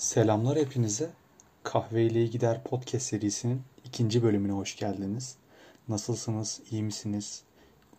Selamlar 0.00 0.58
hepinize. 0.58 1.10
Kahve 1.62 2.04
ile 2.04 2.26
Gider 2.26 2.64
podcast 2.64 3.06
serisinin 3.06 3.62
ikinci 3.84 4.22
bölümüne 4.22 4.52
hoş 4.52 4.76
geldiniz. 4.76 5.36
Nasılsınız? 5.88 6.60
İyi 6.70 6.82
misiniz? 6.82 7.42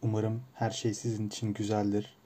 Umarım 0.02 0.42
her 0.54 0.72
şey 0.72 0.94
sizin 0.94 1.28
için 1.28 1.54
güzeldir. 1.54 2.18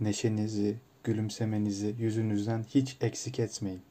Neşenizi, 0.00 0.76
gülümsemenizi 1.04 1.94
yüzünüzden 1.98 2.64
hiç 2.68 2.96
eksik 3.00 3.40
etmeyin. 3.40 3.82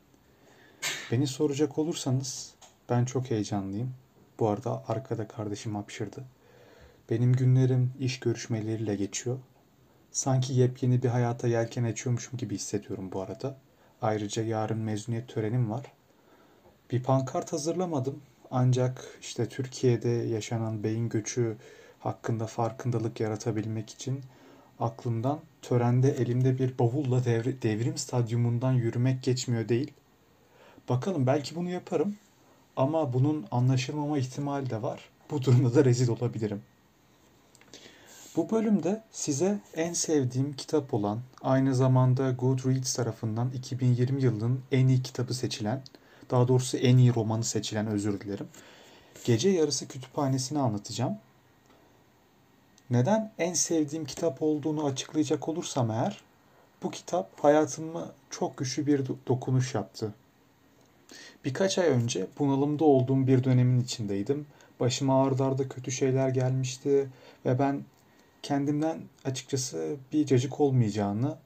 Beni 1.11 1.27
soracak 1.27 1.77
olursanız 1.77 2.53
ben 2.89 3.05
çok 3.05 3.31
heyecanlıyım. 3.31 3.93
Bu 4.39 4.49
arada 4.49 4.83
arkada 4.87 5.27
kardeşim 5.27 5.75
hapşırdı. 5.75 6.23
Benim 7.09 7.33
günlerim 7.33 7.93
iş 7.99 8.19
görüşmeleriyle 8.19 8.95
geçiyor. 8.95 9.39
Sanki 10.11 10.53
yepyeni 10.53 11.03
bir 11.03 11.09
hayata 11.09 11.47
yelken 11.47 11.83
açıyormuşum 11.83 12.37
gibi 12.37 12.55
hissediyorum 12.55 13.09
bu 13.11 13.21
arada. 13.21 13.57
Ayrıca 14.01 14.43
yarın 14.43 14.77
mezuniyet 14.77 15.27
törenim 15.27 15.71
var. 15.71 15.85
Bir 16.91 17.03
pankart 17.03 17.53
hazırlamadım. 17.53 18.21
Ancak 18.51 19.17
işte 19.21 19.49
Türkiye'de 19.49 20.09
yaşanan 20.09 20.83
beyin 20.83 21.09
göçü 21.09 21.57
hakkında 21.99 22.47
farkındalık 22.47 23.19
yaratabilmek 23.19 23.89
için 23.89 24.21
aklımdan 24.79 25.39
törende 25.61 26.09
elimde 26.09 26.59
bir 26.59 26.79
bavulla 26.79 27.25
devri, 27.25 27.61
devrim 27.61 27.97
stadyumundan 27.97 28.71
yürümek 28.71 29.23
geçmiyor 29.23 29.69
değil. 29.69 29.93
Bakalım 30.89 31.27
belki 31.27 31.55
bunu 31.55 31.69
yaparım 31.69 32.15
ama 32.75 33.13
bunun 33.13 33.45
anlaşılmama 33.51 34.17
ihtimali 34.17 34.69
de 34.69 34.81
var. 34.81 35.09
Bu 35.31 35.43
durumda 35.43 35.75
da 35.75 35.85
rezil 35.85 36.09
olabilirim. 36.09 36.61
Bu 38.35 38.51
bölümde 38.51 39.03
size 39.11 39.59
en 39.75 39.93
sevdiğim 39.93 40.53
kitap 40.53 40.93
olan, 40.93 41.19
aynı 41.41 41.75
zamanda 41.75 42.31
Goodreads 42.31 42.93
tarafından 42.93 43.51
2020 43.51 44.21
yılının 44.23 44.61
en 44.71 44.87
iyi 44.87 45.01
kitabı 45.01 45.33
seçilen, 45.33 45.81
daha 46.29 46.47
doğrusu 46.47 46.77
en 46.77 46.97
iyi 46.97 47.15
romanı 47.15 47.43
seçilen 47.43 47.87
özür 47.87 48.21
dilerim. 48.21 48.47
Gece 49.25 49.49
Yarısı 49.49 49.87
Kütüphanesi'ni 49.87 50.59
anlatacağım. 50.59 51.17
Neden 52.89 53.31
en 53.37 53.53
sevdiğim 53.53 54.05
kitap 54.05 54.41
olduğunu 54.41 54.85
açıklayacak 54.85 55.49
olursam 55.49 55.91
eğer, 55.91 56.21
bu 56.83 56.91
kitap 56.91 57.43
hayatıma 57.43 58.11
çok 58.29 58.57
güçlü 58.57 58.87
bir 58.87 59.03
dokunuş 59.27 59.75
yaptı. 59.75 60.13
Birkaç 61.45 61.77
ay 61.77 61.87
önce 61.87 62.27
bunalımda 62.39 62.85
olduğum 62.85 63.27
bir 63.27 63.43
dönemin 63.43 63.81
içindeydim. 63.81 64.45
Başıma 64.79 65.25
ardarda 65.25 65.69
kötü 65.69 65.91
şeyler 65.91 66.29
gelmişti 66.29 67.09
ve 67.45 67.59
ben 67.59 67.83
kendimden 68.43 69.01
açıkçası 69.25 69.95
bir 70.13 70.25
cacık 70.25 70.59
olmayacağını 70.59 71.37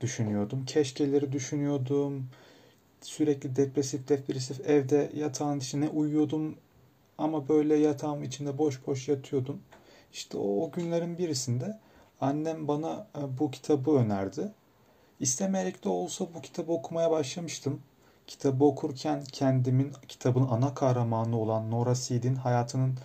düşünüyordum. 0.00 0.64
Keşkeleri 0.64 1.32
düşünüyordum. 1.32 2.28
Sürekli 3.00 3.56
depresif 3.56 4.08
depresif 4.08 4.60
evde 4.60 5.12
yatağın 5.14 5.58
içine 5.58 5.88
uyuyordum. 5.88 6.56
Ama 7.18 7.48
böyle 7.48 7.76
yatağım 7.76 8.22
içinde 8.22 8.58
boş 8.58 8.86
boş 8.86 9.08
yatıyordum. 9.08 9.60
İşte 10.12 10.38
o, 10.38 10.64
o 10.64 10.70
günlerin 10.70 11.18
birisinde 11.18 11.78
annem 12.20 12.68
bana 12.68 13.06
e, 13.18 13.38
bu 13.38 13.50
kitabı 13.50 13.90
önerdi. 13.90 14.52
İstemeyerek 15.20 15.84
de 15.84 15.88
olsa 15.88 16.26
bu 16.34 16.42
kitabı 16.42 16.72
okumaya 16.72 17.10
başlamıştım. 17.10 17.80
Kitabı 18.26 18.64
okurken 18.64 19.24
kendimin 19.24 19.92
kitabın 20.08 20.48
ana 20.50 20.74
kahramanı 20.74 21.38
olan 21.38 21.70
Nora 21.70 21.94
Seed'in 21.94 22.34
hayatının 22.34 22.98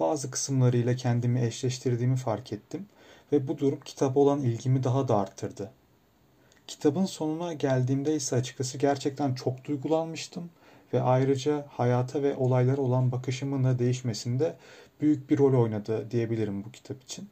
bazı 0.00 0.30
kısımlarıyla 0.30 0.96
kendimi 0.96 1.40
eşleştirdiğimi 1.40 2.16
fark 2.16 2.52
ettim 2.52 2.86
ve 3.32 3.48
bu 3.48 3.58
durum 3.58 3.80
kitaba 3.84 4.20
olan 4.20 4.40
ilgimi 4.40 4.84
daha 4.84 5.08
da 5.08 5.16
arttırdı. 5.16 5.70
Kitabın 6.66 7.04
sonuna 7.04 7.52
geldiğimde 7.52 8.14
ise 8.14 8.36
açıkçası 8.36 8.78
gerçekten 8.78 9.34
çok 9.34 9.64
duygulanmıştım 9.64 10.50
ve 10.94 11.02
ayrıca 11.02 11.66
hayata 11.68 12.22
ve 12.22 12.36
olaylara 12.36 12.80
olan 12.80 13.12
bakışımın 13.12 13.64
da 13.64 13.78
değişmesinde 13.78 14.56
büyük 15.00 15.30
bir 15.30 15.38
rol 15.38 15.62
oynadı 15.62 16.10
diyebilirim 16.10 16.64
bu 16.64 16.70
kitap 16.70 17.02
için. 17.02 17.28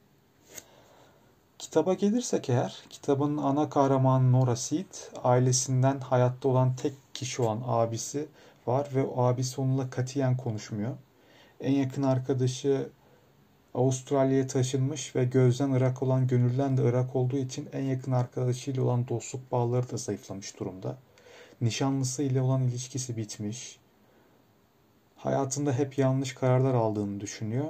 Kitaba 1.59 1.95
gelirsek 1.95 2.49
eğer, 2.49 2.83
kitabın 2.91 3.37
ana 3.37 3.71
kahramanı 3.71 4.33
Nora 4.33 4.57
Seed, 4.57 4.95
ailesinden 5.25 6.01
hayatta 6.01 6.49
olan 6.49 6.77
tek 6.77 6.95
kişi 7.15 7.43
olan 7.43 7.63
abisi 7.67 8.27
var 8.67 8.89
ve 8.95 9.03
o 9.03 9.23
abisi 9.23 9.61
onunla 9.61 9.91
katiyen 9.91 10.37
konuşmuyor. 10.37 10.93
En 11.61 11.73
yakın 11.73 12.03
arkadaşı 12.03 12.89
Avustralya'ya 13.75 14.47
taşınmış 14.47 15.17
ve 15.17 15.25
gözden 15.25 15.73
Irak 15.73 16.03
olan 16.03 16.27
gönülden 16.27 16.77
de 16.77 16.83
Irak 16.85 17.17
olduğu 17.17 17.37
için 17.37 17.69
en 17.73 17.83
yakın 17.83 18.13
arkadaşıyla 18.13 18.83
olan 18.83 19.09
dostluk 19.09 19.53
bağları 19.53 19.91
da 19.91 19.97
zayıflamış 19.97 20.61
durumda. 20.61 20.99
Nişanlısı 21.61 22.23
ile 22.23 22.41
olan 22.41 22.63
ilişkisi 22.63 23.17
bitmiş. 23.17 23.79
Hayatında 25.17 25.73
hep 25.73 25.99
yanlış 25.99 26.35
kararlar 26.35 26.75
aldığını 26.75 27.21
düşünüyor 27.21 27.67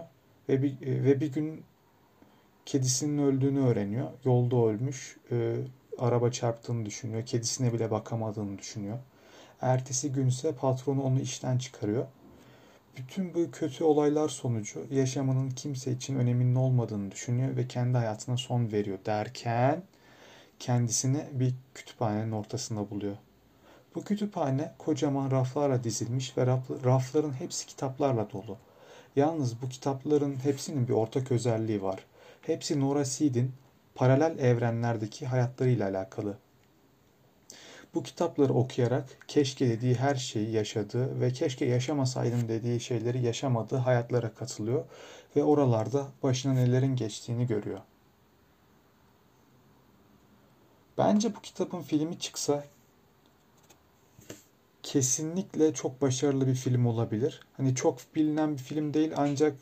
ve 0.49 0.63
bir, 0.63 0.81
ve 0.81 1.21
bir 1.21 1.33
gün 1.33 1.65
kedisinin 2.67 3.19
öldüğünü 3.19 3.61
öğreniyor. 3.61 4.09
Yolda 4.25 4.57
ölmüş, 4.57 5.17
e, 5.31 5.57
araba 5.99 6.31
çarptığını 6.31 6.87
düşünüyor. 6.87 7.27
Kedisine 7.27 7.73
bile 7.73 7.91
bakamadığını 7.91 8.59
düşünüyor. 8.59 8.99
Ertesi 9.61 10.13
günse 10.13 10.53
patronu 10.53 11.03
onu 11.03 11.21
işten 11.21 11.59
çıkarıyor 11.59 12.07
bütün 12.99 13.35
bu 13.35 13.51
kötü 13.51 13.85
olaylar 13.85 14.29
sonucu 14.29 14.87
yaşamının 14.91 15.51
kimse 15.51 15.93
için 15.93 16.17
öneminin 16.17 16.55
olmadığını 16.55 17.11
düşünüyor 17.11 17.57
ve 17.57 17.69
kendi 17.69 17.99
hayatına 17.99 18.37
son 18.37 18.73
veriyor 18.73 18.99
derken 19.07 19.83
kendisini 20.59 21.25
bir 21.33 21.55
kütüphanenin 21.75 22.33
ortasında 22.33 22.91
buluyor. 22.91 23.17
Bu 23.95 24.05
kütüphane 24.05 24.73
kocaman 24.79 25.31
raflarla 25.31 25.85
dizilmiş 25.85 26.39
ve 26.39 26.47
rafların 26.85 27.33
hepsi 27.33 27.67
kitaplarla 27.67 28.31
dolu. 28.33 28.57
Yalnız 29.17 29.63
bu 29.63 29.69
kitapların 29.69 30.45
hepsinin 30.45 30.89
bir 30.89 30.93
ortak 30.93 31.33
özelliği 31.33 31.83
var. 31.83 32.05
Hepsi 32.43 32.81
Nora 32.81 33.05
Seed'in 33.05 33.53
paralel 33.95 34.39
evrenlerdeki 34.39 35.27
hayatlarıyla 35.27 35.89
alakalı. 35.89 36.39
Bu 37.99 38.03
kitapları 38.03 38.55
okuyarak 38.55 39.05
keşke 39.29 39.69
dediği 39.69 39.95
her 39.95 40.15
şeyi 40.15 40.51
yaşadığı 40.51 41.21
ve 41.21 41.33
keşke 41.33 41.65
yaşamasaydım 41.65 42.49
dediği 42.49 42.81
şeyleri 42.81 43.23
yaşamadığı 43.23 43.77
hayatlara 43.77 44.35
katılıyor 44.35 44.85
ve 45.37 45.45
oralarda 45.45 46.07
başına 46.23 46.53
nelerin 46.53 46.97
geçtiğini 46.97 47.47
görüyor. 47.47 47.81
Bence 50.99 51.35
bu 51.35 51.41
kitabın 51.41 51.83
filmi 51.83 52.19
çıksa 52.19 52.65
kesinlikle 54.83 55.75
çok 55.75 56.03
başarılı 56.03 56.47
bir 56.47 56.55
film 56.55 56.87
olabilir. 56.87 57.41
Hani 57.57 57.75
çok 57.75 57.99
bilinen 58.15 58.53
bir 58.53 58.63
film 58.63 58.95
değil 58.95 59.13
ancak 59.17 59.55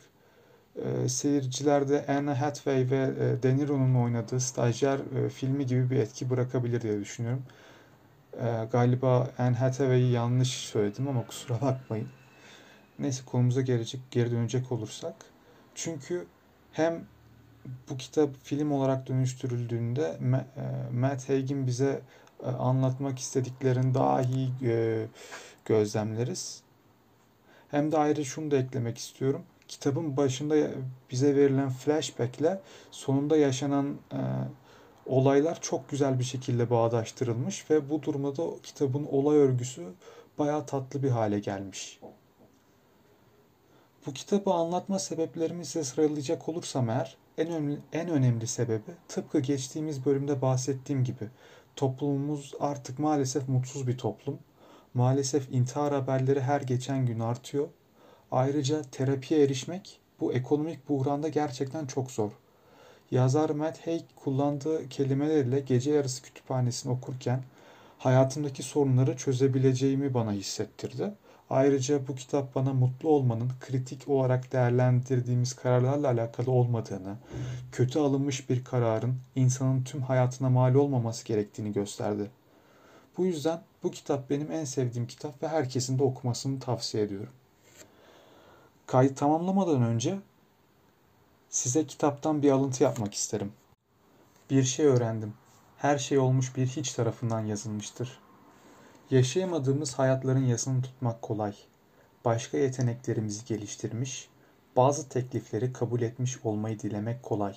e, 0.76 1.08
seyircilerde 1.08 2.06
Anne 2.08 2.30
Hathaway 2.30 2.90
ve 2.90 3.14
e, 3.20 3.42
De 3.42 3.56
Niro'nun 3.56 3.94
oynadığı 3.94 4.40
stajyer 4.40 4.98
e, 4.98 5.28
filmi 5.28 5.66
gibi 5.66 5.90
bir 5.90 5.96
etki 5.96 6.30
bırakabilir 6.30 6.80
diye 6.80 7.00
düşünüyorum. 7.00 7.42
Ee, 8.40 8.68
galiba 8.72 9.30
Anne 9.38 9.56
Hathaway'i 9.56 10.10
yanlış 10.10 10.48
söyledim 10.48 11.08
ama 11.08 11.26
kusura 11.26 11.60
bakmayın. 11.60 12.08
Neyse 12.98 13.22
konumuza 13.26 13.60
gelecek, 13.60 14.00
geri 14.10 14.30
dönecek 14.30 14.72
olursak. 14.72 15.14
Çünkü 15.74 16.26
hem 16.72 17.04
bu 17.90 17.96
kitap 17.96 18.30
film 18.42 18.72
olarak 18.72 19.06
dönüştürüldüğünde 19.08 20.18
e, 20.56 20.94
Matt 20.94 21.28
Haig'in 21.28 21.66
bize 21.66 22.00
e, 22.44 22.46
anlatmak 22.46 23.18
istediklerini 23.18 23.94
daha 23.94 24.22
iyi 24.22 24.50
e, 24.62 25.06
gözlemleriz. 25.64 26.62
Hem 27.70 27.92
de 27.92 27.98
ayrıca 27.98 28.24
şunu 28.24 28.50
da 28.50 28.56
eklemek 28.56 28.98
istiyorum. 28.98 29.42
Kitabın 29.68 30.16
başında 30.16 30.56
bize 31.10 31.36
verilen 31.36 31.70
flashback'le 31.70 32.58
sonunda 32.90 33.36
yaşanan 33.36 33.96
olaylar 35.06 35.60
çok 35.60 35.88
güzel 35.90 36.18
bir 36.18 36.24
şekilde 36.24 36.70
bağdaştırılmış 36.70 37.70
ve 37.70 37.90
bu 37.90 38.02
durumda 38.02 38.36
da 38.36 38.42
kitabın 38.62 39.06
olay 39.06 39.36
örgüsü 39.36 39.82
bayağı 40.38 40.66
tatlı 40.66 41.02
bir 41.02 41.10
hale 41.10 41.38
gelmiş. 41.38 42.00
Bu 44.06 44.12
kitabı 44.12 44.50
anlatma 44.50 44.98
sebeplerimi 44.98 45.64
size 45.64 45.84
sıralayacak 45.84 46.48
olursam 46.48 46.90
eğer 46.90 47.16
en 47.38 47.48
önemli, 47.48 47.78
en 47.92 48.08
önemli 48.08 48.46
sebebi 48.46 48.90
tıpkı 49.08 49.40
geçtiğimiz 49.40 50.06
bölümde 50.06 50.42
bahsettiğim 50.42 51.04
gibi 51.04 51.28
toplumumuz 51.76 52.54
artık 52.60 52.98
maalesef 52.98 53.48
mutsuz 53.48 53.86
bir 53.86 53.98
toplum. 53.98 54.38
Maalesef 54.94 55.52
intihar 55.52 55.92
haberleri 55.92 56.40
her 56.40 56.60
geçen 56.60 57.06
gün 57.06 57.20
artıyor. 57.20 57.68
Ayrıca 58.30 58.82
terapiye 58.82 59.42
erişmek 59.42 60.00
bu 60.20 60.32
ekonomik 60.32 60.88
buhranda 60.88 61.28
gerçekten 61.28 61.86
çok 61.86 62.10
zor. 62.10 62.30
Yazar 63.10 63.50
Matt 63.50 63.86
Haig 63.86 64.02
kullandığı 64.16 64.88
kelimelerle 64.88 65.60
gece 65.60 65.90
yarısı 65.90 66.22
kütüphanesini 66.22 66.92
okurken 66.92 67.42
hayatımdaki 67.98 68.62
sorunları 68.62 69.16
çözebileceğimi 69.16 70.14
bana 70.14 70.32
hissettirdi. 70.32 71.12
Ayrıca 71.50 72.08
bu 72.08 72.14
kitap 72.14 72.54
bana 72.54 72.72
mutlu 72.72 73.08
olmanın 73.08 73.50
kritik 73.60 74.08
olarak 74.08 74.52
değerlendirdiğimiz 74.52 75.52
kararlarla 75.54 76.08
alakalı 76.08 76.50
olmadığını, 76.50 77.16
kötü 77.72 77.98
alınmış 77.98 78.50
bir 78.50 78.64
kararın 78.64 79.16
insanın 79.36 79.84
tüm 79.84 80.02
hayatına 80.02 80.50
mal 80.50 80.74
olmaması 80.74 81.24
gerektiğini 81.24 81.72
gösterdi. 81.72 82.30
Bu 83.18 83.26
yüzden 83.26 83.60
bu 83.82 83.90
kitap 83.90 84.30
benim 84.30 84.52
en 84.52 84.64
sevdiğim 84.64 85.06
kitap 85.06 85.42
ve 85.42 85.48
herkesin 85.48 85.98
de 85.98 86.02
okumasını 86.02 86.60
tavsiye 86.60 87.04
ediyorum. 87.04 87.32
Kaydı 88.86 89.14
tamamlamadan 89.14 89.82
önce 89.82 90.18
size 91.56 91.86
kitaptan 91.86 92.42
bir 92.42 92.50
alıntı 92.50 92.82
yapmak 92.82 93.14
isterim. 93.14 93.52
Bir 94.50 94.62
şey 94.62 94.86
öğrendim. 94.86 95.34
Her 95.76 95.98
şey 95.98 96.18
olmuş 96.18 96.56
bir 96.56 96.66
hiç 96.66 96.92
tarafından 96.92 97.40
yazılmıştır. 97.40 98.18
Yaşayamadığımız 99.10 99.94
hayatların 99.94 100.44
yasını 100.46 100.82
tutmak 100.82 101.22
kolay. 101.22 101.54
Başka 102.24 102.58
yeteneklerimizi 102.58 103.44
geliştirmiş, 103.44 104.28
bazı 104.76 105.08
teklifleri 105.08 105.72
kabul 105.72 106.00
etmiş 106.00 106.38
olmayı 106.44 106.80
dilemek 106.80 107.22
kolay. 107.22 107.56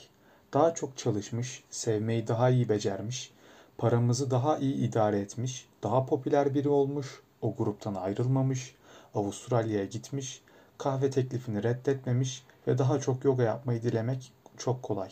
Daha 0.53 0.73
çok 0.73 0.97
çalışmış, 0.97 1.63
sevmeyi 1.69 2.27
daha 2.27 2.49
iyi 2.49 2.69
becermiş, 2.69 3.31
paramızı 3.77 4.31
daha 4.31 4.57
iyi 4.57 4.75
idare 4.75 5.19
etmiş, 5.19 5.67
daha 5.83 6.05
popüler 6.05 6.53
biri 6.53 6.69
olmuş, 6.69 7.21
o 7.41 7.55
gruptan 7.55 7.95
ayrılmamış, 7.95 8.75
Avustralya'ya 9.15 9.85
gitmiş, 9.85 10.41
kahve 10.79 11.09
teklifini 11.09 11.63
reddetmemiş 11.63 12.43
ve 12.67 12.77
daha 12.77 12.99
çok 12.99 13.23
yoga 13.25 13.43
yapmayı 13.43 13.81
dilemek 13.81 14.33
çok 14.57 14.83
kolay. 14.83 15.11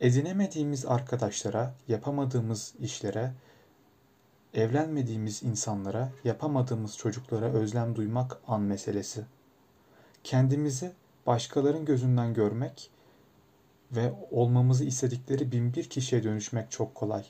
Edinemediğimiz 0.00 0.86
arkadaşlara, 0.86 1.74
yapamadığımız 1.88 2.74
işlere, 2.80 3.32
evlenmediğimiz 4.54 5.42
insanlara, 5.42 6.12
yapamadığımız 6.24 6.96
çocuklara 6.96 7.46
özlem 7.46 7.96
duymak 7.96 8.40
an 8.46 8.60
meselesi. 8.60 9.24
Kendimizi 10.24 10.92
başkaların 11.26 11.84
gözünden 11.84 12.34
görmek 12.34 12.90
ve 13.92 14.12
olmamızı 14.30 14.84
istedikleri 14.84 15.52
bin 15.52 15.74
bir 15.74 15.84
kişiye 15.84 16.22
dönüşmek 16.24 16.70
çok 16.70 16.94
kolay. 16.94 17.24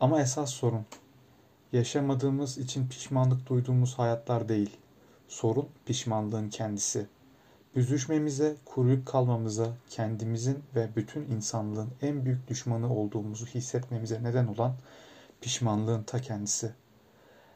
Ama 0.00 0.20
esas 0.20 0.50
sorun 0.50 0.86
yaşamadığımız 1.72 2.58
için 2.58 2.88
pişmanlık 2.88 3.48
duyduğumuz 3.48 3.98
hayatlar 3.98 4.48
değil. 4.48 4.79
Sorun 5.30 5.68
pişmanlığın 5.86 6.48
kendisi. 6.48 7.06
Büzüşmemize, 7.76 8.56
kuruyup 8.64 9.06
kalmamıza, 9.06 9.68
kendimizin 9.90 10.62
ve 10.74 10.88
bütün 10.96 11.22
insanlığın 11.22 11.90
en 12.02 12.24
büyük 12.24 12.48
düşmanı 12.48 12.94
olduğumuzu 12.94 13.46
hissetmemize 13.46 14.22
neden 14.22 14.46
olan 14.46 14.74
pişmanlığın 15.40 16.02
ta 16.02 16.20
kendisi. 16.20 16.72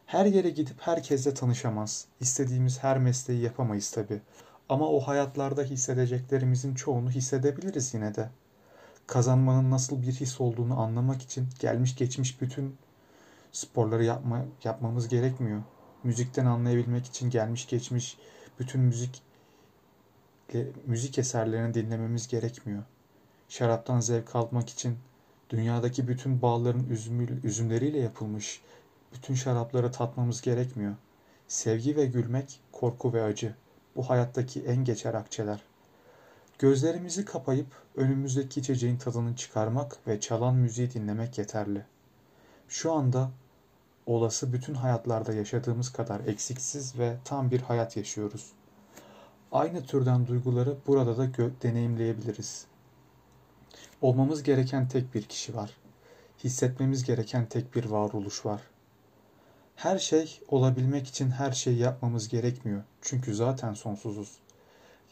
Her 0.06 0.26
yere 0.26 0.50
gidip 0.50 0.80
herkesle 0.80 1.34
tanışamaz. 1.34 2.06
İstediğimiz 2.20 2.82
her 2.82 2.98
mesleği 2.98 3.40
yapamayız 3.40 3.90
tabi. 3.90 4.20
Ama 4.68 4.88
o 4.88 5.00
hayatlarda 5.00 5.62
hissedeceklerimizin 5.62 6.74
çoğunu 6.74 7.10
hissedebiliriz 7.10 7.94
yine 7.94 8.14
de. 8.14 8.30
Kazanmanın 9.06 9.70
nasıl 9.70 10.02
bir 10.02 10.12
his 10.12 10.40
olduğunu 10.40 10.80
anlamak 10.80 11.22
için 11.22 11.48
gelmiş 11.58 11.96
geçmiş 11.96 12.40
bütün 12.40 12.76
sporları 13.52 14.04
yapma, 14.04 14.44
yapmamız 14.64 15.08
gerekmiyor. 15.08 15.62
Müzikten 16.04 16.46
anlayabilmek 16.46 17.06
için 17.06 17.30
gelmiş 17.30 17.66
geçmiş 17.66 18.18
bütün 18.58 18.80
müzik 18.80 19.22
müzik 20.86 21.18
eserlerini 21.18 21.74
dinlememiz 21.74 22.28
gerekmiyor. 22.28 22.82
Şaraptan 23.48 24.00
zevk 24.00 24.36
almak 24.36 24.68
için 24.68 24.98
dünyadaki 25.50 26.08
bütün 26.08 26.42
bağların 26.42 26.88
üzümü, 26.88 27.40
üzümleriyle 27.44 27.98
yapılmış 27.98 28.62
bütün 29.12 29.34
şarapları 29.34 29.92
tatmamız 29.92 30.40
gerekmiyor. 30.40 30.94
Sevgi 31.48 31.96
ve 31.96 32.06
gülmek, 32.06 32.60
korku 32.72 33.12
ve 33.12 33.22
acı. 33.22 33.54
Bu 33.96 34.10
hayattaki 34.10 34.62
en 34.62 34.84
geçer 34.84 35.14
akçeler. 35.14 35.62
Gözlerimizi 36.58 37.24
kapayıp 37.24 37.66
önümüzdeki 37.96 38.60
içeceğin 38.60 38.96
tadını 38.96 39.36
çıkarmak 39.36 39.96
ve 40.06 40.20
çalan 40.20 40.54
müziği 40.54 40.92
dinlemek 40.94 41.38
yeterli. 41.38 41.84
Şu 42.68 42.92
anda 42.92 43.30
olası 44.06 44.52
bütün 44.52 44.74
hayatlarda 44.74 45.32
yaşadığımız 45.32 45.92
kadar 45.92 46.20
eksiksiz 46.20 46.98
ve 46.98 47.16
tam 47.24 47.50
bir 47.50 47.60
hayat 47.60 47.96
yaşıyoruz. 47.96 48.52
Aynı 49.52 49.82
türden 49.82 50.26
duyguları 50.26 50.76
burada 50.86 51.18
da 51.18 51.28
deneyimleyebiliriz. 51.62 52.66
Olmamız 54.02 54.42
gereken 54.42 54.88
tek 54.88 55.14
bir 55.14 55.22
kişi 55.22 55.56
var. 55.56 55.70
Hissetmemiz 56.44 57.04
gereken 57.04 57.46
tek 57.46 57.74
bir 57.74 57.84
varoluş 57.84 58.46
var. 58.46 58.60
Her 59.76 59.98
şey 59.98 60.40
olabilmek 60.48 61.06
için 61.06 61.30
her 61.30 61.52
şeyi 61.52 61.78
yapmamız 61.78 62.28
gerekmiyor. 62.28 62.82
Çünkü 63.02 63.34
zaten 63.34 63.74
sonsuzuz. 63.74 64.38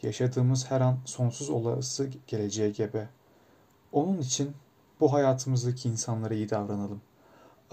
Yaşadığımız 0.03 0.71
her 0.71 0.81
an 0.81 0.97
sonsuz 1.05 1.49
olası 1.49 2.09
geleceğe 2.27 2.69
gebe. 2.69 3.09
Onun 3.91 4.17
için 4.17 4.51
bu 4.99 5.13
hayatımızdaki 5.13 5.89
insanlara 5.89 6.33
iyi 6.33 6.49
davranalım. 6.49 7.01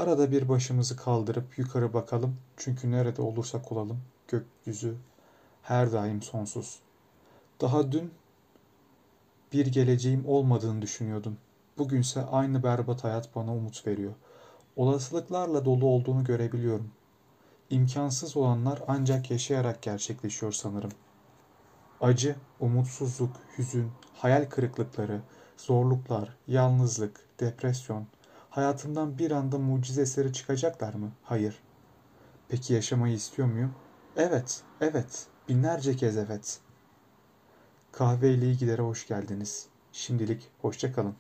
Arada 0.01 0.31
bir 0.31 0.49
başımızı 0.49 0.97
kaldırıp 0.97 1.59
yukarı 1.59 1.95
bakalım. 1.95 2.37
Çünkü 2.57 2.91
nerede 2.91 3.23
olursak 3.23 3.73
olalım 3.73 4.01
gökyüzü 4.29 4.97
her 5.63 5.93
daim 5.93 6.23
sonsuz. 6.23 6.79
Daha 7.61 7.93
dün 7.93 8.11
bir 9.53 9.67
geleceğim 9.67 10.25
olmadığını 10.27 10.83
düşünüyordum. 10.83 11.37
Bugünse 11.79 12.25
aynı 12.25 12.63
berbat 12.63 13.05
hayat 13.05 13.35
bana 13.37 13.55
umut 13.55 13.87
veriyor. 13.87 14.13
Olasılıklarla 14.77 15.65
dolu 15.65 15.87
olduğunu 15.87 16.25
görebiliyorum. 16.25 16.91
İmkansız 17.71 18.37
olanlar 18.37 18.83
ancak 18.89 19.31
yaşayarak 19.31 19.83
gerçekleşiyor 19.83 20.53
sanırım. 20.53 20.93
Acı, 22.01 22.37
umutsuzluk, 22.61 23.37
hüzün, 23.59 23.91
hayal 24.15 24.45
kırıklıkları, 24.45 25.21
zorluklar, 25.57 26.37
yalnızlık, 26.47 27.21
depresyon, 27.41 28.07
hayatımdan 28.51 29.19
bir 29.19 29.31
anda 29.31 29.59
mucize 29.59 30.03
eseri 30.03 30.33
çıkacaklar 30.33 30.95
mı? 30.95 31.13
Hayır. 31.23 31.63
Peki 32.49 32.75
yaşamayı 32.75 33.15
istiyor 33.15 33.49
muyum? 33.49 33.75
Evet, 34.17 34.63
evet, 34.81 35.27
binlerce 35.49 35.97
kez 35.97 36.17
evet. 36.17 36.61
Kahve 37.93 38.35
ile 38.35 38.47
ilgilere 38.47 38.83
hoş 38.83 39.09
geldiniz. 39.09 39.67
Şimdilik 39.93 40.51
hoşça 40.63 40.93
kalın. 40.93 41.15